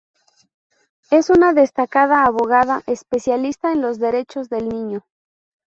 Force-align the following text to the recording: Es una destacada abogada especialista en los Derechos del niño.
Es 1.11 1.29
una 1.29 1.53
destacada 1.53 2.25
abogada 2.25 2.81
especialista 2.87 3.71
en 3.71 3.83
los 3.83 3.99
Derechos 3.99 4.49
del 4.49 4.67
niño. 4.67 5.05